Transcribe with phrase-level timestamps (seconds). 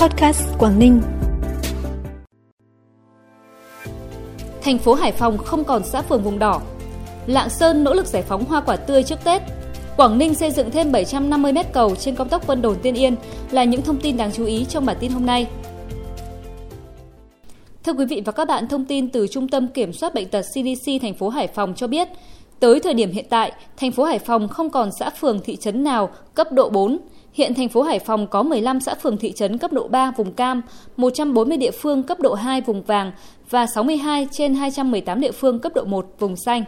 [0.00, 1.00] Podcast Quảng Ninh.
[4.62, 6.60] Thành phố Hải Phòng không còn xã phường vùng đỏ.
[7.26, 9.42] Lạng Sơn nỗ lực giải phóng hoa quả tươi trước Tết.
[9.96, 13.16] Quảng Ninh xây dựng thêm 750 mét cầu trên cao tốc Vân Đồn Tiên Yên
[13.50, 15.46] là những thông tin đáng chú ý trong bản tin hôm nay.
[17.84, 20.42] Thưa quý vị và các bạn, thông tin từ Trung tâm Kiểm soát Bệnh tật
[20.42, 22.08] CDC thành phố Hải Phòng cho biết,
[22.60, 25.84] tới thời điểm hiện tại, thành phố Hải Phòng không còn xã phường thị trấn
[25.84, 26.98] nào cấp độ 4.
[27.38, 30.32] Hiện thành phố Hải Phòng có 15 xã phường thị trấn cấp độ 3 vùng
[30.32, 30.62] cam,
[30.96, 33.12] 140 địa phương cấp độ 2 vùng vàng
[33.50, 36.64] và 62 trên 218 địa phương cấp độ 1 vùng xanh.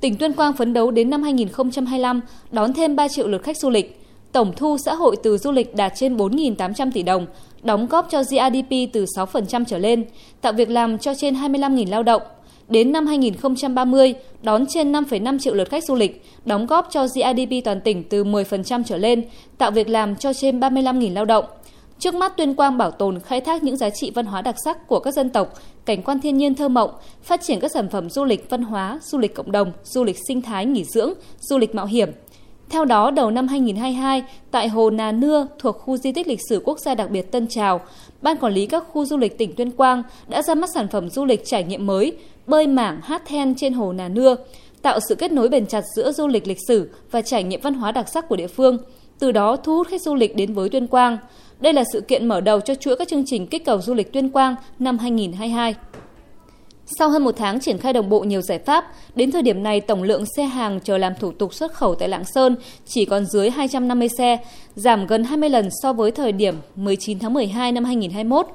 [0.00, 3.70] Tỉnh Tuyên Quang phấn đấu đến năm 2025 đón thêm 3 triệu lượt khách du
[3.70, 4.00] lịch.
[4.32, 7.26] Tổng thu xã hội từ du lịch đạt trên 4.800 tỷ đồng,
[7.62, 10.04] đóng góp cho GDP từ 6% trở lên,
[10.40, 12.22] tạo việc làm cho trên 25.000 lao động.
[12.68, 17.64] Đến năm 2030, đón trên 5,5 triệu lượt khách du lịch, đóng góp cho GDP
[17.64, 19.24] toàn tỉnh từ 10% trở lên,
[19.58, 21.44] tạo việc làm cho trên 35.000 lao động.
[21.98, 24.88] Trước mắt Tuyên Quang bảo tồn khai thác những giá trị văn hóa đặc sắc
[24.88, 26.90] của các dân tộc, cảnh quan thiên nhiên thơ mộng,
[27.22, 30.16] phát triển các sản phẩm du lịch văn hóa, du lịch cộng đồng, du lịch
[30.28, 32.10] sinh thái nghỉ dưỡng, du lịch mạo hiểm.
[32.70, 36.62] Theo đó, đầu năm 2022, tại Hồ Nà Nưa thuộc khu di tích lịch sử
[36.64, 37.80] quốc gia đặc biệt Tân Trào,
[38.22, 41.10] Ban Quản lý các khu du lịch tỉnh Tuyên Quang đã ra mắt sản phẩm
[41.10, 44.36] du lịch trải nghiệm mới, bơi mảng hát then trên Hồ Nà Nưa,
[44.82, 47.74] tạo sự kết nối bền chặt giữa du lịch lịch sử và trải nghiệm văn
[47.74, 48.78] hóa đặc sắc của địa phương,
[49.18, 51.18] từ đó thu hút khách du lịch đến với Tuyên Quang.
[51.60, 54.12] Đây là sự kiện mở đầu cho chuỗi các chương trình kích cầu du lịch
[54.12, 55.74] Tuyên Quang năm 2022.
[56.86, 59.80] Sau hơn một tháng triển khai đồng bộ nhiều giải pháp, đến thời điểm này
[59.80, 63.26] tổng lượng xe hàng chờ làm thủ tục xuất khẩu tại Lạng Sơn chỉ còn
[63.26, 64.38] dưới 250 xe,
[64.74, 68.46] giảm gần 20 lần so với thời điểm 19 tháng 12 năm 2021.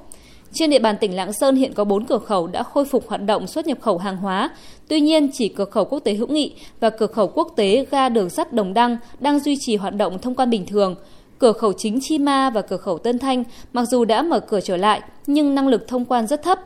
[0.54, 3.22] Trên địa bàn tỉnh Lạng Sơn hiện có 4 cửa khẩu đã khôi phục hoạt
[3.22, 4.50] động xuất nhập khẩu hàng hóa.
[4.88, 8.10] Tuy nhiên, chỉ cửa khẩu quốc tế Hữu Nghị và cửa khẩu quốc tế ga
[8.10, 10.96] đường sắt Đồng Đăng đang duy trì hoạt động thông quan bình thường.
[11.40, 14.60] Cửa khẩu chính Chi Ma và cửa khẩu Tân Thanh mặc dù đã mở cửa
[14.60, 16.60] trở lại nhưng năng lực thông quan rất thấp.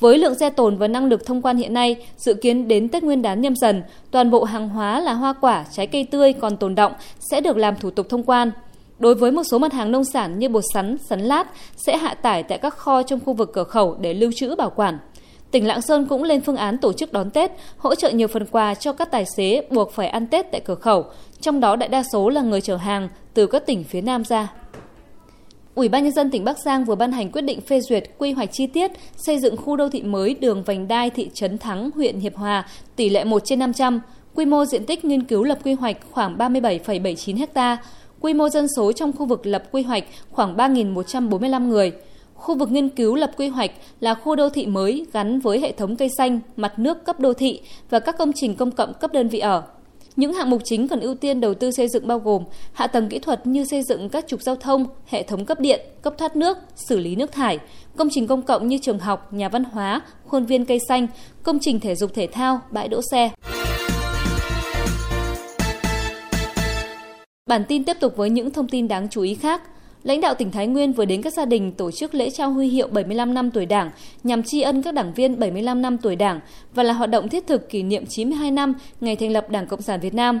[0.00, 3.02] Với lượng xe tồn và năng lực thông quan hiện nay, dự kiến đến Tết
[3.02, 6.56] Nguyên đán nhâm dần, toàn bộ hàng hóa là hoa quả, trái cây tươi còn
[6.56, 6.92] tồn động
[7.30, 8.50] sẽ được làm thủ tục thông quan.
[8.98, 12.14] Đối với một số mặt hàng nông sản như bột sắn, sắn lát sẽ hạ
[12.14, 14.98] tải tại các kho trong khu vực cửa khẩu để lưu trữ bảo quản.
[15.50, 18.46] Tỉnh Lạng Sơn cũng lên phương án tổ chức đón Tết, hỗ trợ nhiều phần
[18.46, 21.04] quà cho các tài xế buộc phải ăn Tết tại cửa khẩu,
[21.40, 24.48] trong đó đại đa số là người chở hàng từ các tỉnh phía Nam ra.
[25.74, 28.32] Ủy ban nhân dân tỉnh Bắc Giang vừa ban hành quyết định phê duyệt quy
[28.32, 31.90] hoạch chi tiết xây dựng khu đô thị mới đường vành đai thị trấn Thắng,
[31.94, 34.00] huyện Hiệp Hòa, tỷ lệ 1 trên 500,
[34.34, 37.82] quy mô diện tích nghiên cứu lập quy hoạch khoảng 37,79 ha,
[38.20, 41.92] quy mô dân số trong khu vực lập quy hoạch khoảng 3.145 người.
[42.34, 43.70] Khu vực nghiên cứu lập quy hoạch
[44.00, 47.32] là khu đô thị mới gắn với hệ thống cây xanh, mặt nước cấp đô
[47.32, 47.60] thị
[47.90, 49.62] và các công trình công cộng cấp đơn vị ở.
[50.16, 53.08] Những hạng mục chính cần ưu tiên đầu tư xây dựng bao gồm hạ tầng
[53.08, 56.36] kỹ thuật như xây dựng các trục giao thông, hệ thống cấp điện, cấp thoát
[56.36, 57.58] nước, xử lý nước thải,
[57.96, 61.06] công trình công cộng như trường học, nhà văn hóa, khuôn viên cây xanh,
[61.42, 63.30] công trình thể dục thể thao, bãi đỗ xe.
[67.46, 69.62] Bản tin tiếp tục với những thông tin đáng chú ý khác.
[70.02, 72.68] Lãnh đạo tỉnh Thái Nguyên vừa đến các gia đình tổ chức lễ trao huy
[72.68, 73.90] hiệu 75 năm tuổi Đảng
[74.24, 76.40] nhằm tri ân các đảng viên 75 năm tuổi Đảng
[76.74, 79.82] và là hoạt động thiết thực kỷ niệm 92 năm ngày thành lập Đảng Cộng
[79.82, 80.40] sản Việt Nam.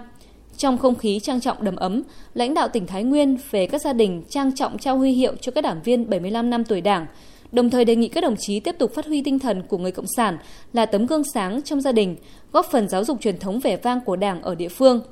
[0.56, 2.02] Trong không khí trang trọng đầm ấm,
[2.34, 5.52] lãnh đạo tỉnh Thái Nguyên về các gia đình trang trọng trao huy hiệu cho
[5.52, 7.06] các đảng viên 75 năm tuổi Đảng,
[7.52, 9.92] đồng thời đề nghị các đồng chí tiếp tục phát huy tinh thần của người
[9.92, 10.38] Cộng sản
[10.72, 12.16] là tấm gương sáng trong gia đình,
[12.52, 15.00] góp phần giáo dục truyền thống vẻ vang của Đảng ở địa phương–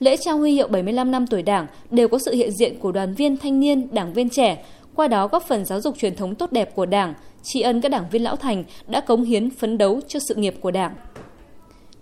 [0.00, 3.14] lễ trao huy hiệu 75 năm tuổi Đảng đều có sự hiện diện của đoàn
[3.14, 4.64] viên thanh niên, đảng viên trẻ,
[4.94, 7.88] qua đó góp phần giáo dục truyền thống tốt đẹp của Đảng, tri ân các
[7.88, 10.94] đảng viên lão thành đã cống hiến phấn đấu cho sự nghiệp của Đảng.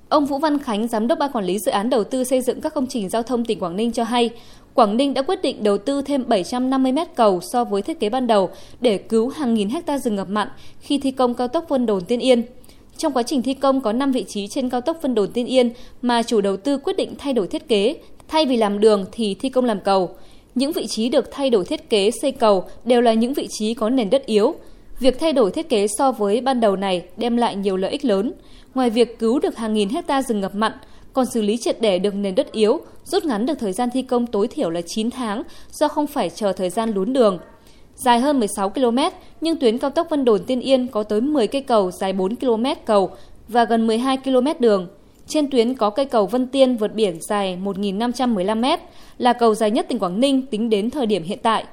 [0.09, 2.61] Ông Vũ Văn Khánh, giám đốc ban quản lý dự án đầu tư xây dựng
[2.61, 4.31] các công trình giao thông tỉnh Quảng Ninh cho hay,
[4.75, 8.11] Quảng Ninh đã quyết định đầu tư thêm 750 mét cầu so với thiết kế
[8.11, 10.49] ban đầu để cứu hàng nghìn hecta rừng ngập mặn
[10.81, 12.43] khi thi công cao tốc Vân Đồn Tiên Yên.
[12.99, 15.47] Trong quá trình thi công có 5 vị trí trên cao tốc Vân Đồn Tiên
[15.47, 15.71] Yên
[16.03, 17.97] mà chủ đầu tư quyết định thay đổi thiết kế,
[18.29, 20.11] thay vì làm đường thì thi công làm cầu.
[20.55, 23.75] Những vị trí được thay đổi thiết kế xây cầu đều là những vị trí
[23.75, 24.54] có nền đất yếu.
[25.01, 28.04] Việc thay đổi thiết kế so với ban đầu này đem lại nhiều lợi ích
[28.04, 28.33] lớn.
[28.75, 30.72] Ngoài việc cứu được hàng nghìn hecta rừng ngập mặn,
[31.13, 34.03] còn xử lý triệt để được nền đất yếu, rút ngắn được thời gian thi
[34.03, 35.42] công tối thiểu là 9 tháng
[35.72, 37.39] do không phải chờ thời gian lún đường.
[37.97, 38.98] Dài hơn 16 km,
[39.41, 42.37] nhưng tuyến cao tốc Vân Đồn Tiên Yên có tới 10 cây cầu dài 4
[42.37, 43.10] km cầu
[43.48, 44.89] và gần 12 km đường.
[45.27, 48.81] Trên tuyến có cây cầu Vân Tiên vượt biển dài 1.515 m,
[49.19, 51.65] là cầu dài nhất tỉnh Quảng Ninh tính đến thời điểm hiện tại.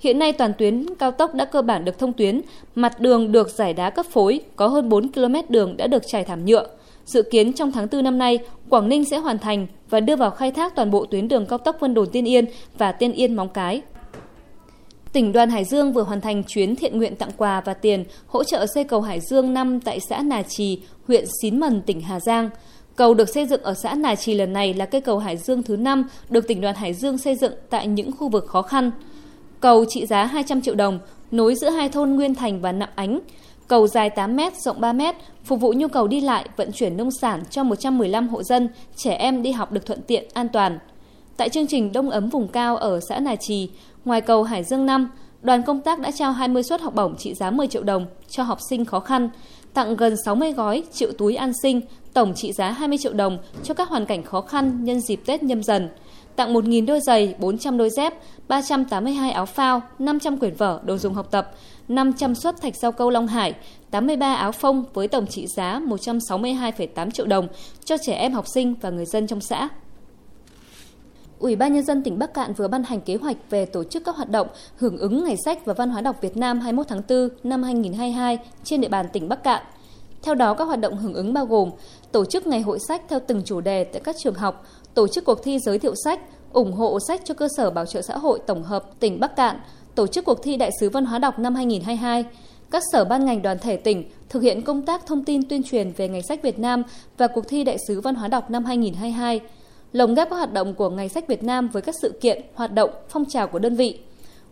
[0.00, 2.40] Hiện nay toàn tuyến cao tốc đã cơ bản được thông tuyến,
[2.74, 6.24] mặt đường được giải đá cấp phối, có hơn 4 km đường đã được trải
[6.24, 6.66] thảm nhựa.
[7.04, 8.38] Dự kiến trong tháng 4 năm nay,
[8.68, 11.58] Quảng Ninh sẽ hoàn thành và đưa vào khai thác toàn bộ tuyến đường cao
[11.58, 12.44] tốc Vân Đồn Tiên Yên
[12.78, 13.82] và Tiên Yên Móng Cái.
[15.12, 18.44] Tỉnh đoàn Hải Dương vừa hoàn thành chuyến thiện nguyện tặng quà và tiền hỗ
[18.44, 22.20] trợ xây cầu Hải Dương 5 tại xã Nà Trì, huyện Xín Mần, tỉnh Hà
[22.20, 22.50] Giang.
[22.96, 25.62] Cầu được xây dựng ở xã Nà Trì lần này là cây cầu Hải Dương
[25.62, 28.90] thứ 5 được tỉnh đoàn Hải Dương xây dựng tại những khu vực khó khăn.
[29.60, 30.98] Cầu trị giá 200 triệu đồng,
[31.30, 33.20] nối giữa hai thôn Nguyên Thành và Nạm Ánh.
[33.68, 35.00] Cầu dài 8 m, rộng 3 m,
[35.44, 39.12] phục vụ nhu cầu đi lại, vận chuyển nông sản cho 115 hộ dân, trẻ
[39.12, 40.78] em đi học được thuận tiện, an toàn.
[41.40, 43.68] Tại chương trình Đông ấm vùng cao ở xã Nà Trì,
[44.04, 45.10] ngoài cầu Hải Dương 5,
[45.42, 48.42] đoàn công tác đã trao 20 suất học bổng trị giá 10 triệu đồng cho
[48.42, 49.30] học sinh khó khăn,
[49.74, 51.80] tặng gần 60 gói triệu túi an sinh,
[52.12, 55.42] tổng trị giá 20 triệu đồng cho các hoàn cảnh khó khăn nhân dịp Tết
[55.42, 55.88] nhâm dần,
[56.36, 58.14] tặng 1.000 đôi giày, 400 đôi dép,
[58.48, 61.50] 382 áo phao, 500 quyển vở, đồ dùng học tập,
[61.88, 63.54] 500 suất thạch rau câu Long Hải,
[63.90, 67.48] 83 áo phông với tổng trị giá 162,8 triệu đồng
[67.84, 69.68] cho trẻ em học sinh và người dân trong xã.
[71.40, 74.04] Ủy ban Nhân dân tỉnh Bắc Cạn vừa ban hành kế hoạch về tổ chức
[74.04, 77.02] các hoạt động hưởng ứng Ngày sách và Văn hóa đọc Việt Nam 21 tháng
[77.08, 79.62] 4 năm 2022 trên địa bàn tỉnh Bắc Cạn.
[80.22, 81.70] Theo đó, các hoạt động hưởng ứng bao gồm
[82.12, 85.24] tổ chức ngày hội sách theo từng chủ đề tại các trường học, tổ chức
[85.24, 86.20] cuộc thi giới thiệu sách,
[86.52, 89.60] ủng hộ sách cho cơ sở bảo trợ xã hội tổng hợp tỉnh Bắc Cạn,
[89.94, 92.24] tổ chức cuộc thi Đại sứ Văn hóa đọc năm 2022,
[92.70, 95.92] các sở ban ngành đoàn thể tỉnh thực hiện công tác thông tin tuyên truyền
[95.96, 96.82] về Ngày sách Việt Nam
[97.18, 99.40] và cuộc thi Đại sứ Văn hóa đọc năm 2022,
[99.92, 102.72] lồng ghép các hoạt động của Ngày sách Việt Nam với các sự kiện, hoạt
[102.72, 103.98] động, phong trào của đơn vị.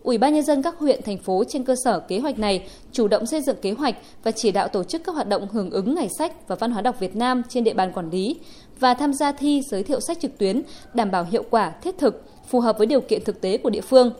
[0.02, 3.08] Ủy ban nhân dân các huyện thành phố trên cơ sở kế hoạch này chủ
[3.08, 5.94] động xây dựng kế hoạch và chỉ đạo tổ chức các hoạt động hưởng ứng
[5.94, 8.36] Ngày sách và Văn hóa đọc Việt Nam trên địa bàn quản lý
[8.80, 10.62] và tham gia thi giới thiệu sách trực tuyến
[10.94, 13.80] đảm bảo hiệu quả, thiết thực, phù hợp với điều kiện thực tế của địa
[13.80, 14.12] phương.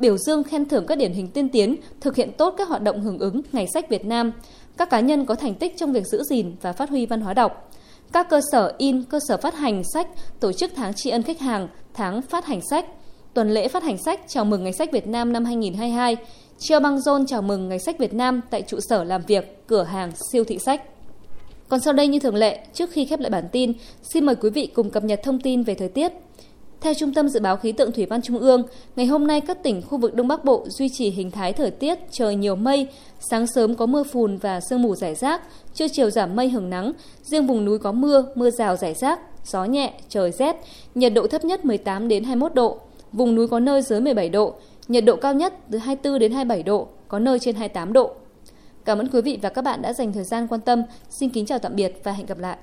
[0.00, 3.00] Biểu dương khen thưởng các điển hình tiên tiến thực hiện tốt các hoạt động
[3.00, 4.32] hưởng ứng Ngày sách Việt Nam,
[4.76, 7.34] các cá nhân có thành tích trong việc giữ gìn và phát huy văn hóa
[7.34, 7.70] đọc
[8.12, 10.06] các cơ sở in, cơ sở phát hành sách
[10.40, 12.86] tổ chức tháng tri ân khách hàng, tháng phát hành sách,
[13.34, 16.16] tuần lễ phát hành sách chào mừng Ngày sách Việt Nam năm 2022,
[16.58, 19.82] treo băng rôn chào mừng Ngày sách Việt Nam tại trụ sở làm việc, cửa
[19.82, 20.82] hàng, siêu thị sách.
[21.68, 23.72] Còn sau đây như thường lệ, trước khi khép lại bản tin,
[24.02, 26.12] xin mời quý vị cùng cập nhật thông tin về thời tiết.
[26.80, 28.62] Theo Trung tâm Dự báo Khí tượng Thủy văn Trung ương,
[28.96, 31.70] ngày hôm nay các tỉnh khu vực Đông Bắc Bộ duy trì hình thái thời
[31.70, 32.88] tiết trời nhiều mây,
[33.18, 35.42] sáng sớm có mưa phùn và sương mù rải rác,
[35.74, 36.92] trưa chiều giảm mây hưởng nắng,
[37.22, 40.56] riêng vùng núi có mưa, mưa rào rải rác, gió nhẹ, trời rét,
[40.94, 42.78] nhiệt độ thấp nhất 18 đến 21 độ,
[43.12, 44.54] vùng núi có nơi dưới 17 độ,
[44.88, 48.10] nhiệt độ cao nhất từ 24 đến 27 độ, có nơi trên 28 độ.
[48.84, 50.82] Cảm ơn quý vị và các bạn đã dành thời gian quan tâm.
[51.10, 52.56] Xin kính chào tạm biệt và hẹn gặp lại.